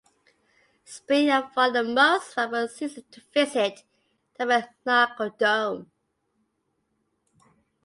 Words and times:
Spring 0.83 1.29
and 1.29 1.43
fall 1.53 1.77
are 1.77 1.83
the 1.83 1.83
most 1.83 2.33
favorable 2.33 2.67
seasons 2.67 3.05
to 3.11 3.21
visit 3.31 3.83
Tabernacle 4.35 5.29
Dome. 5.37 5.91